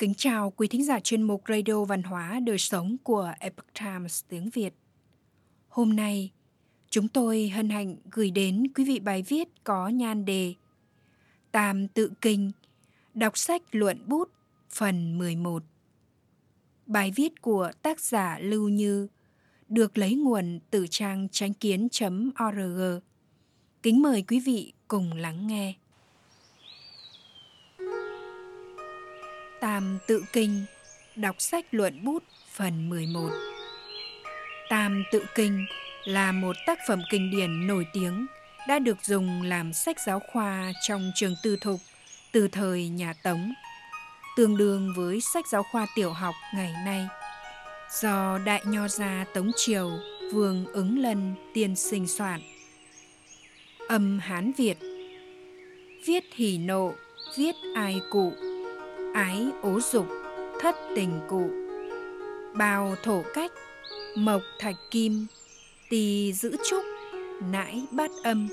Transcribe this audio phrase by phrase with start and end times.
[0.00, 4.24] Kính chào quý thính giả chuyên mục Radio Văn hóa Đời Sống của Epoch Times
[4.28, 4.74] tiếng Việt.
[5.68, 6.30] Hôm nay,
[6.90, 10.54] chúng tôi hân hạnh gửi đến quý vị bài viết có nhan đề
[11.52, 12.50] Tam tự kinh,
[13.14, 14.30] đọc sách luận bút,
[14.70, 15.62] phần 11.
[16.86, 19.08] Bài viết của tác giả Lưu Như
[19.68, 23.00] được lấy nguồn từ trang tránh kiến.org.
[23.82, 25.74] Kính mời quý vị cùng lắng nghe.
[29.60, 30.64] Tam tự kinh,
[31.16, 33.28] đọc sách luận bút phần 11.
[34.70, 35.66] Tam tự kinh
[36.04, 38.26] là một tác phẩm kinh điển nổi tiếng
[38.68, 41.80] đã được dùng làm sách giáo khoa trong trường tư thục
[42.32, 43.52] từ thời nhà Tống,
[44.36, 47.08] tương đương với sách giáo khoa tiểu học ngày nay
[47.90, 49.90] do Đại Nho Gia Tống Triều
[50.32, 52.40] Vương Ứng Lân tiên sinh soạn.
[53.88, 54.78] Âm Hán Việt
[56.06, 56.94] Viết hỉ nộ,
[57.36, 58.32] viết ai cụ,
[59.14, 60.06] ái ố dục,
[60.60, 61.50] thất tình cụ.
[62.54, 63.52] Bào thổ cách,
[64.16, 65.26] mộc thạch kim,
[65.90, 66.84] tỳ giữ trúc,
[67.52, 68.48] nãi bát âm.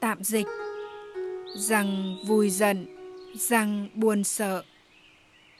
[0.00, 0.46] Tạm dịch
[1.54, 2.86] Rằng vui giận,
[3.34, 4.62] rằng buồn sợ,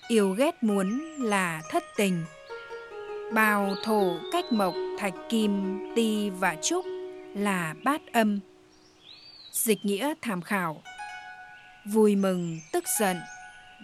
[0.09, 2.25] yêu ghét muốn là thất tình.
[3.33, 6.85] Bào thổ cách mộc thạch kim ti và trúc
[7.35, 8.41] là bát âm.
[9.53, 10.83] Dịch nghĩa tham khảo.
[11.85, 13.17] Vui mừng tức giận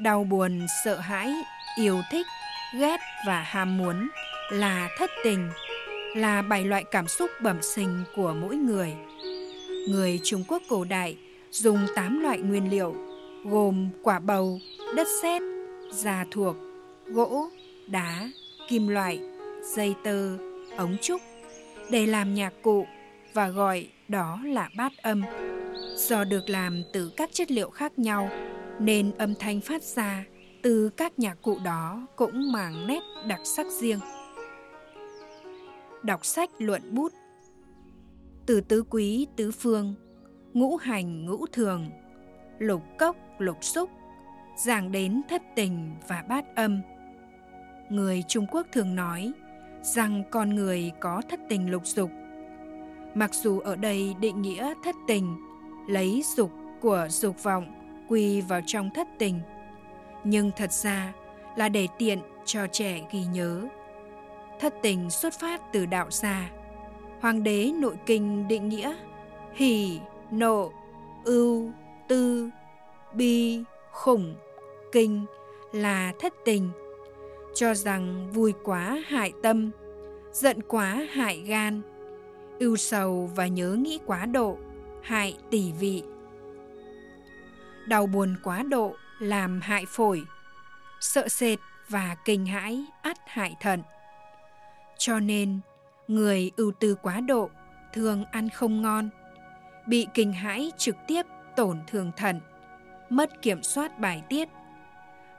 [0.02, 1.34] đau buồn sợ hãi
[1.78, 2.26] yêu thích
[2.78, 4.08] ghét và ham muốn
[4.50, 5.50] là thất tình
[6.16, 8.94] là bảy loại cảm xúc bẩm sinh của mỗi người
[9.88, 11.16] người trung quốc cổ đại
[11.50, 12.94] dùng tám loại nguyên liệu
[13.44, 14.60] gồm quả bầu
[14.96, 15.42] đất sét
[15.92, 16.56] già thuộc,
[17.06, 17.48] gỗ,
[17.86, 18.28] đá,
[18.68, 19.20] kim loại,
[19.76, 20.36] dây tơ,
[20.76, 21.20] ống trúc
[21.90, 22.86] để làm nhạc cụ
[23.34, 25.22] và gọi đó là bát âm.
[25.96, 28.30] Do được làm từ các chất liệu khác nhau
[28.80, 30.24] nên âm thanh phát ra
[30.62, 33.98] từ các nhạc cụ đó cũng mang nét đặc sắc riêng.
[36.02, 37.12] Đọc sách luận bút
[38.46, 39.94] Từ tứ quý tứ phương,
[40.52, 41.90] ngũ hành ngũ thường,
[42.58, 43.90] lục cốc lục xúc,
[44.64, 46.80] giảng đến thất tình và bát âm.
[47.90, 49.32] Người Trung Quốc thường nói
[49.82, 52.10] rằng con người có thất tình lục dục.
[53.14, 55.36] Mặc dù ở đây định nghĩa thất tình
[55.88, 56.50] lấy dục
[56.80, 59.40] của dục vọng quy vào trong thất tình,
[60.24, 61.12] nhưng thật ra
[61.56, 63.62] là để tiện cho trẻ ghi nhớ.
[64.60, 66.50] Thất tình xuất phát từ đạo gia.
[67.20, 68.96] Hoàng đế nội kinh định nghĩa
[69.54, 70.00] hỉ,
[70.30, 70.72] nộ,
[71.24, 71.70] ưu,
[72.08, 72.50] tư,
[73.14, 73.62] bi,
[73.92, 74.34] khủng
[74.92, 75.26] kinh
[75.72, 76.70] là thất tình
[77.54, 79.70] cho rằng vui quá hại tâm
[80.32, 81.82] giận quá hại gan
[82.58, 84.56] ưu sầu và nhớ nghĩ quá độ
[85.02, 86.02] hại tỷ vị
[87.86, 90.24] đau buồn quá độ làm hại phổi
[91.00, 91.58] sợ sệt
[91.88, 93.82] và kinh hãi ắt hại thận
[94.98, 95.60] cho nên
[96.08, 97.50] người ưu tư quá độ
[97.92, 99.10] thường ăn không ngon
[99.86, 101.26] bị kinh hãi trực tiếp
[101.56, 102.40] tổn thương thận
[103.10, 104.48] mất kiểm soát bài tiết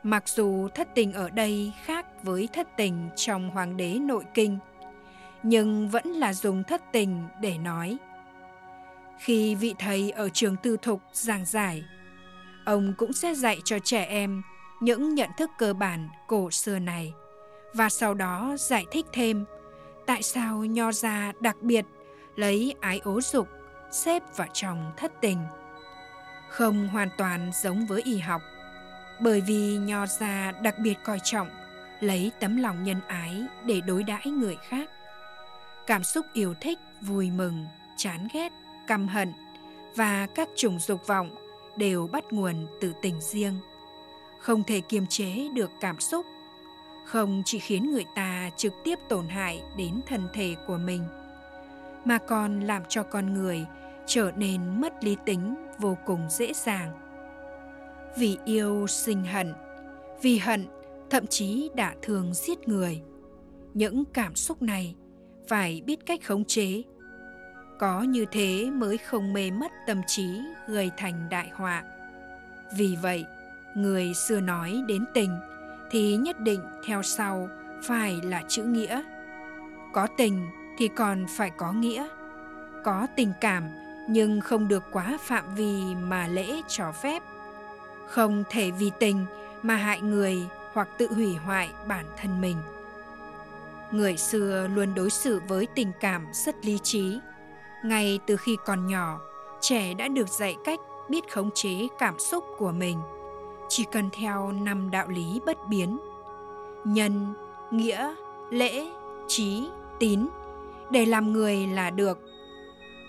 [0.08, 4.58] Mặc dù thất tình ở đây khác với thất tình trong Hoàng đế nội kinh,
[5.44, 7.98] nhưng vẫn là dùng thất tình để nói.
[9.20, 11.84] Khi vị thầy ở trường tư thục giảng giải,
[12.68, 14.42] ông cũng sẽ dạy cho trẻ em
[14.80, 17.14] những nhận thức cơ bản cổ xưa này
[17.74, 19.46] và sau đó giải thích thêm,
[20.06, 21.86] tại sao nho gia đặc biệt
[22.36, 23.48] lấy ái ố dục,
[23.92, 25.40] xếp vào trong thất tình.
[26.50, 28.42] Không hoàn toàn giống với y học–
[29.20, 31.48] bởi vì nho gia đặc biệt coi trọng
[32.00, 34.90] lấy tấm lòng nhân ái để đối đãi người khác
[35.88, 37.66] cảm xúc yêu thích, vui mừng,
[37.98, 38.52] chán ghét,
[38.88, 39.34] căm hận
[39.96, 41.47] và các chủng dục vọng
[41.78, 43.54] đều bắt nguồn từ tình riêng.
[44.40, 46.26] Không thể kiềm chế được cảm xúc.
[47.06, 51.04] Không chỉ khiến người ta trực tiếp tổn hại đến thân thể của mình,
[52.06, 53.66] mà còn làm cho con người
[54.06, 56.92] trở nên mất lý tính vô cùng dễ dàng.
[58.18, 59.54] Vì yêu sinh hận,
[60.22, 60.68] vì hận
[61.10, 63.02] thậm chí đã thường giết người,
[63.74, 64.96] những cảm xúc này
[65.48, 66.84] phải biết cách khống chế
[67.80, 71.84] có như thế mới không mê mất tâm trí, gây thành đại họa.
[72.72, 73.26] Vì vậy,
[73.76, 75.40] người xưa nói đến tình
[75.92, 77.50] thì nhất định theo sau
[77.84, 79.02] phải là chữ nghĩa.
[79.94, 80.48] Có tình
[80.78, 82.08] thì còn phải có nghĩa.
[82.84, 83.64] Có tình cảm
[84.10, 87.24] nhưng không được quá phạm vi mà lễ cho phép.
[88.08, 89.26] Không thể vì tình
[89.64, 90.38] mà hại người
[90.74, 92.58] hoặc tự hủy hoại bản thân mình.
[93.92, 97.20] Người xưa luôn đối xử với tình cảm rất lý trí
[97.84, 99.20] ngay từ khi còn nhỏ,
[99.62, 100.80] trẻ đã được dạy cách
[101.10, 103.02] biết khống chế cảm xúc của mình.
[103.70, 105.98] Chỉ cần theo năm đạo lý bất biến.
[106.84, 107.34] Nhân,
[107.72, 108.16] nghĩa,
[108.50, 108.88] lễ,
[109.28, 109.70] trí,
[110.00, 110.28] tín,
[110.90, 112.20] để làm người là được.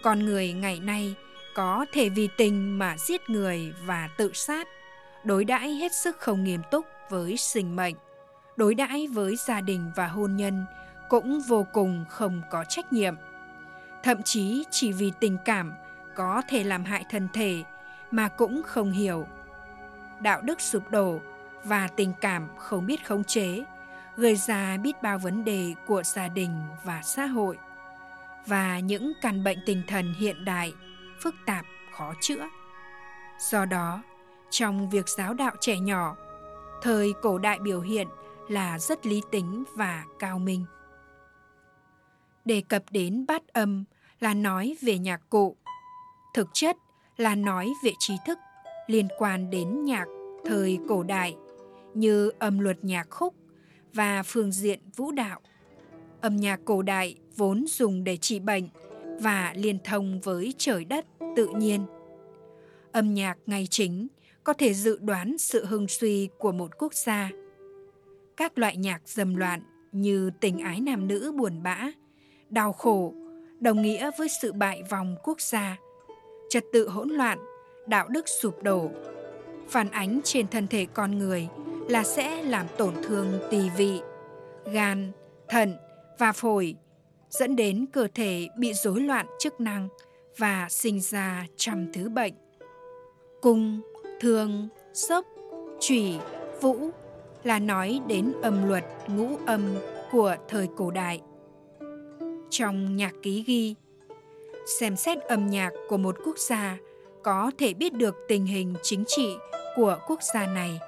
[0.03, 1.15] Con người ngày nay
[1.55, 4.69] có thể vì tình mà giết người và tự sát,
[5.25, 7.95] đối đãi hết sức không nghiêm túc với sinh mệnh,
[8.57, 10.67] đối đãi với gia đình và hôn nhân
[11.09, 13.15] cũng vô cùng không có trách nhiệm
[14.03, 15.73] thậm chí chỉ vì tình cảm
[16.15, 17.65] có thể làm hại thân thể
[18.11, 19.27] mà cũng không hiểu.
[20.21, 21.21] Đạo đức sụp đổ
[21.65, 23.65] và tình cảm không biết khống chế,
[24.17, 27.59] gây ra biết bao vấn đề của gia đình và xã hội.
[28.47, 30.73] Và những căn bệnh tinh thần hiện đại,
[31.21, 32.49] phức tạp, khó chữa.
[33.51, 34.03] Do đó,
[34.51, 36.17] trong việc giáo đạo trẻ nhỏ,
[36.83, 38.09] thời cổ đại biểu hiện
[38.49, 40.65] là rất lý tính và cao minh
[42.49, 43.85] đề cập đến bát âm
[44.21, 45.57] là nói về nhạc cụ
[46.35, 46.77] thực chất
[47.17, 48.39] là nói về trí thức
[48.87, 50.07] liên quan đến nhạc
[50.45, 51.37] thời cổ đại
[51.95, 53.35] như âm luật nhạc khúc
[53.95, 55.41] và phương diện vũ đạo.
[56.21, 58.69] Âm nhạc cổ đại vốn dùng để trị bệnh
[59.21, 61.07] và liên thông với trời đất
[61.37, 61.87] tự nhiên.
[62.93, 64.07] Âm nhạc ngay chính
[64.45, 67.31] có thể dự đoán sự hưng suy của một quốc gia.
[68.37, 69.63] Các loại nhạc dầm loạn
[69.93, 71.91] như tình ái nam nữ buồn bã,
[72.51, 73.15] đau khổ
[73.61, 75.77] đồng nghĩa với sự bại vòng quốc gia,
[76.49, 77.39] trật tự hỗn loạn,
[77.87, 78.91] đạo đức sụp đổ,
[79.69, 81.49] phản ánh trên thân thể con người
[81.89, 84.01] là sẽ làm tổn thương tỳ vị,
[84.73, 85.13] gan,
[85.49, 85.77] thận
[86.19, 86.75] và phổi,
[87.31, 89.89] dẫn đến cơ thể bị rối loạn chức năng
[90.39, 92.35] và sinh ra trăm thứ bệnh.
[93.43, 93.81] Cung,
[94.21, 95.27] thương, sốc,
[95.81, 96.19] trùy,
[96.61, 96.91] vũ
[97.45, 99.63] là nói đến âm luật ngũ âm
[100.13, 101.21] của thời cổ đại.
[102.51, 103.75] Trong nhạc ký ghi,
[104.79, 106.77] xem xét âm nhạc của một quốc gia
[107.23, 109.37] có thể biết được tình hình chính trị
[109.77, 110.81] của quốc gia này.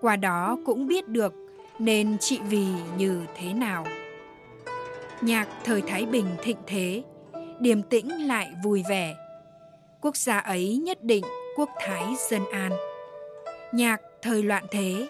[0.00, 1.34] Qua đó cũng biết được
[1.78, 3.86] nên trị vì như thế nào.
[5.20, 7.02] Nhạc thời thái bình thịnh thế
[7.60, 9.14] điềm tĩnh lại vui vẻ.
[10.00, 11.24] Quốc gia ấy nhất định
[11.56, 12.72] quốc thái dân an.
[13.72, 15.08] Nhạc thời loạn thế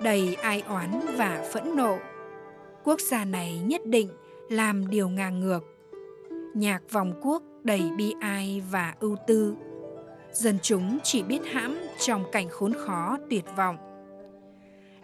[0.00, 1.98] đầy ai oán và phẫn nộ.
[2.84, 4.10] Quốc gia này nhất định
[4.48, 5.64] làm điều ngang ngược.
[6.54, 9.54] Nhạc vòng quốc đầy bi ai và ưu tư.
[10.32, 13.76] Dân chúng chỉ biết hãm trong cảnh khốn khó tuyệt vọng.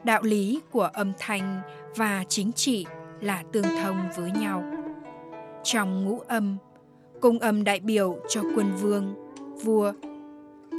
[0.05, 1.61] Đạo lý của âm thanh
[1.97, 2.87] và chính trị
[3.21, 4.65] là tương thông với nhau.
[5.65, 6.57] Trong ngũ âm,
[7.21, 9.15] cung âm đại biểu cho quân vương,
[9.65, 9.93] vua,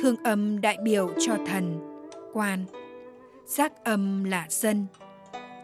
[0.01, 1.79] thương âm đại biểu cho thần,
[2.33, 2.65] quan.
[3.45, 4.85] Giác âm là dân,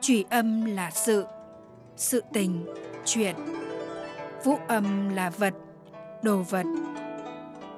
[0.02, 1.26] trùy âm là sự
[1.96, 2.66] sự tình
[3.08, 3.36] chuyện.
[4.44, 5.54] Vũ âm là vật,
[6.24, 6.66] đồ vật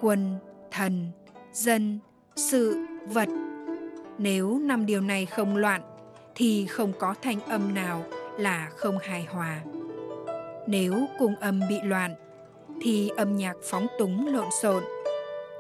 [0.02, 0.36] quân
[0.72, 1.12] thần,
[1.54, 2.00] dân,
[2.36, 3.30] sự, vật.
[4.18, 5.82] Nếu năm điều này không loạn,
[6.36, 8.04] thì không có thanh âm nào
[8.38, 9.62] là không hài hòa.
[10.68, 12.16] Nếu cung âm bị loạn,
[12.82, 14.84] thì âm nhạc phóng túng lộn xộn.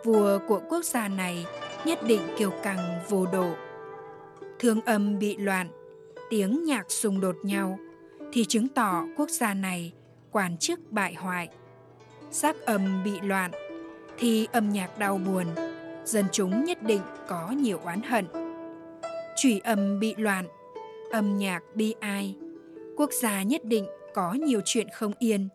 [0.03, 1.45] Vua của quốc gia này
[1.85, 3.53] nhất định kiêu căng vô độ.
[4.59, 5.67] Thương âm bị loạn,
[6.29, 7.79] tiếng nhạc xung đột nhau
[8.33, 9.93] thì chứng tỏ quốc gia này
[10.31, 11.49] quan chức bại hoại
[12.31, 13.51] sắc âm bị loạn
[14.17, 15.45] thì âm nhạc đau buồn
[16.05, 18.25] dân chúng nhất định có nhiều oán hận
[19.41, 20.45] Chủy âm bị loạn,
[21.11, 22.35] âm nhạc bi ai,
[22.97, 25.49] quốc gia nhất định có nhiều chuyện không yên.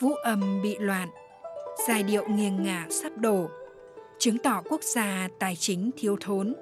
[0.00, 1.08] Vũ âm bị loạn,
[1.88, 3.48] giai điệu nghiêng ngả sắp đổ,
[4.18, 6.54] chứng tỏ quốc gia tài chính thiếu thốn.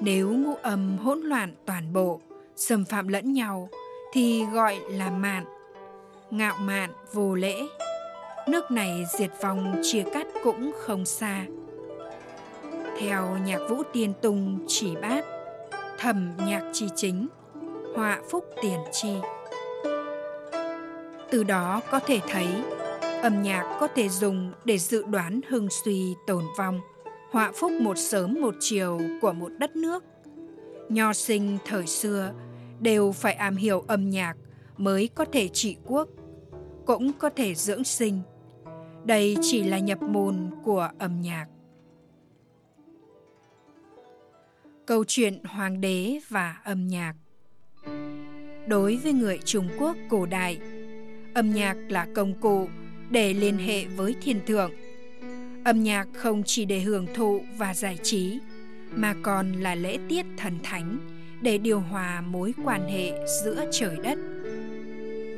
[0.00, 2.20] Nếu ngũ âm hỗn loạn toàn bộ,
[2.56, 3.68] xâm phạm lẫn nhau
[4.12, 5.44] thì gọi là mạn,
[6.30, 7.62] ngạo mạn vô lễ.
[8.48, 11.44] Nước này diệt vong chia cắt cũng không xa.
[12.98, 15.24] Theo nhạc vũ tiên tùng chỉ bát
[15.98, 17.26] thẩm nhạc chi chính
[17.96, 19.14] họa phúc tiền chi.
[21.30, 22.46] Từ đó có thể thấy
[23.22, 26.80] âm nhạc có thể dùng để dự đoán hưng suy tồn vong
[27.30, 30.04] họa phúc một sớm một chiều của một đất nước.
[30.88, 32.32] Nho sinh thời xưa
[32.80, 34.36] đều phải am hiểu âm nhạc
[34.78, 36.08] mới có thể trị quốc,
[36.86, 38.20] cũng có thể dưỡng sinh.
[39.04, 41.46] Đây chỉ là nhập môn của âm nhạc.
[44.86, 47.14] Câu chuyện hoàng đế và âm nhạc.
[48.66, 50.58] Đối với người trung quốc cổ đại,
[51.34, 52.68] âm nhạc là công cụ
[53.10, 54.72] để liên hệ với thiên thượng.
[55.64, 58.38] Âm nhạc không chỉ để hưởng thụ và giải trí,
[58.94, 63.96] mà còn là lễ tiết thần thánh để điều hòa mối quan hệ giữa trời
[64.02, 64.18] đất.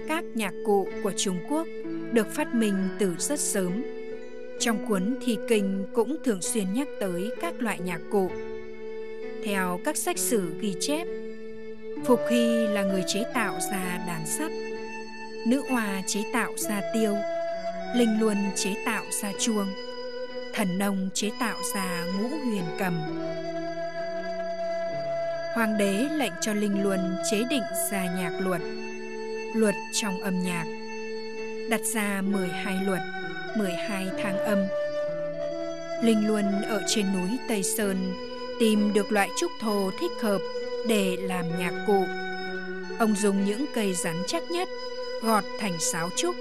[0.09, 1.67] Các nhạc cụ của trung quốc
[2.13, 3.83] được phát minh từ rất sớm.
[4.61, 8.31] Trong cuốn thi kinh cũng thường xuyên nhắc tới các loại nhạc cụ.
[9.45, 11.07] Theo các sách sử ghi chép,
[12.05, 14.51] Phục Hy là người chế tạo ra đàn sắt,
[15.47, 17.15] nữ hoa chế tạo ra tiêu,
[17.97, 19.67] linh luân chế tạo ra chuông,
[20.55, 22.95] thần nông chế tạo ra ngũ huyền cầm.
[25.55, 28.61] Hoàng đế lệnh cho linh luân chế định ra nhạc luật,
[29.55, 30.65] luật trong âm nhạc,
[31.71, 33.01] đặt ra 12 luật,
[33.57, 34.59] 12 tháng âm.
[36.03, 38.13] Linh Luân ở trên núi Tây Sơn
[38.61, 40.39] tìm được loại trúc thô thích hợp
[40.89, 42.05] để làm nhạc cụ.
[42.99, 44.69] Ông dùng những cây rắn chắc nhất
[45.23, 46.35] gọt thành sáo trúc.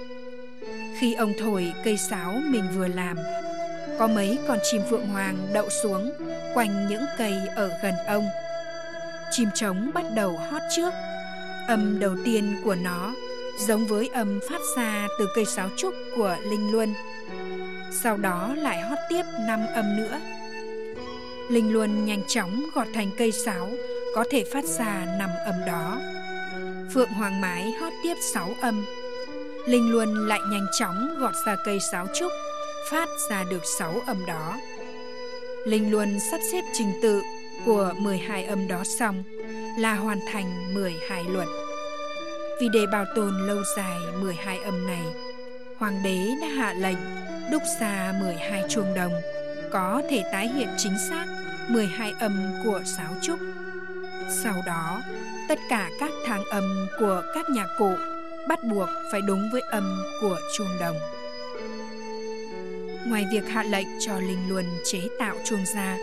[1.00, 3.18] Khi ông thổi cây sáo mình vừa làm,
[4.00, 6.12] có mấy con chim phượng hoàng đậu xuống
[6.54, 8.28] quanh những cây ở gần ông.
[9.32, 10.94] Chim trống bắt đầu hót trước.
[11.68, 13.14] Âm đầu tiên của nó
[13.68, 16.94] giống với âm phát ra từ cây sáo trúc của Linh Luân.
[17.92, 20.20] Sau đó lại hót tiếp năm âm nữa.
[21.50, 23.70] Linh Luân nhanh chóng gọt thành cây sáo
[24.16, 26.02] có thể phát ra năm âm đó.
[26.94, 28.86] Phượng Hoàng Mái hót tiếp sáu âm.
[29.68, 32.32] Linh Luân lại nhanh chóng gọt ra cây sáo trúc,
[32.92, 34.58] phát ra được sáu âm đó.
[35.66, 37.22] Linh Luân sắp xếp trình tự
[37.66, 39.24] của 12 âm đó xong
[39.78, 41.48] là hoàn thành 12 luật.
[42.62, 45.04] Vì để bảo tồn lâu dài 12 âm này,
[45.78, 46.98] Hoàng đế đã hạ lệnh
[47.52, 49.14] đúc ra 12 chuông đồng
[49.72, 51.26] có thể tái hiện chính xác
[51.70, 53.40] 12 âm của sáo trúc.
[54.44, 55.02] Sau đó,
[55.50, 57.92] tất cả các thang âm của các nhạc cụ
[58.48, 60.98] bắt buộc phải đúng với âm của chuông đồng.
[63.08, 65.98] Ngoài việc hạ lệnh cho Linh Luân chế tạo chuông ra,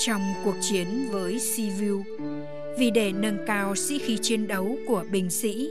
[0.00, 2.02] trong cuộc chiến với Sivu,
[2.78, 5.70] vì để nâng cao sĩ khí chiến đấu của binh sĩ,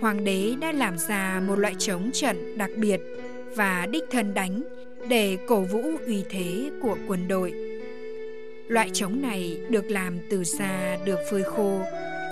[0.00, 3.00] hoàng đế đã làm ra một loại chống trận đặc biệt
[3.56, 4.62] và đích thân đánh
[5.08, 7.52] để cổ vũ uy thế của quân đội.
[8.68, 11.80] Loại trống này được làm từ da được phơi khô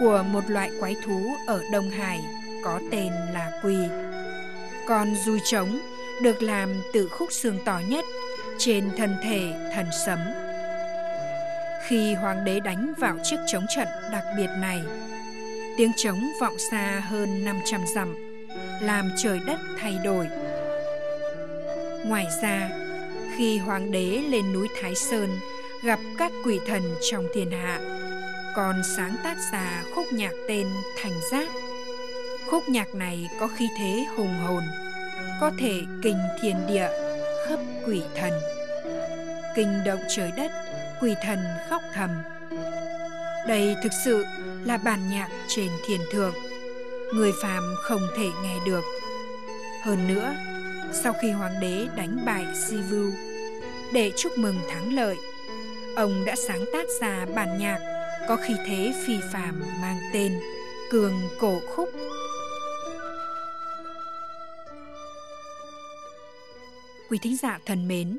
[0.00, 2.20] của một loại quái thú ở Đông Hải
[2.64, 3.76] có tên là quỳ.
[4.88, 5.80] Còn dùi trống
[6.22, 8.04] được làm từ khúc xương to nhất
[8.58, 10.18] trên thân thể thần sấm.
[11.90, 14.82] Khi hoàng đế đánh vào chiếc trống trận đặc biệt này,
[15.76, 18.14] tiếng trống vọng xa hơn 500 dặm,
[18.80, 20.26] làm trời đất thay đổi.
[22.06, 22.70] Ngoài ra,
[23.36, 25.38] khi hoàng đế lên núi Thái Sơn
[25.82, 27.80] gặp các quỷ thần trong thiên hạ,
[28.56, 30.66] còn sáng tác ra khúc nhạc tên
[31.02, 31.48] Thành Giác.
[32.50, 34.62] Khúc nhạc này có khí thế hùng hồn,
[35.40, 36.88] có thể kinh thiên địa,
[37.48, 38.32] khắp quỷ thần.
[39.56, 40.50] Kinh động trời đất,
[41.00, 41.38] quỷ thần
[41.70, 42.10] khóc thầm.
[43.48, 44.24] Đây thực sự
[44.64, 46.34] là bản nhạc trên thiên thượng,
[47.14, 48.84] người phàm không thể nghe được.
[49.82, 50.34] Hơn nữa,
[50.92, 53.10] sau khi hoàng đế đánh bại Sivu
[53.92, 55.16] để chúc mừng thắng lợi,
[55.96, 57.78] ông đã sáng tác ra bản nhạc
[58.28, 60.40] có khí thế phi phàm mang tên
[60.90, 61.88] Cường Cổ Khúc.
[67.10, 68.18] Quý thính giả thân mến,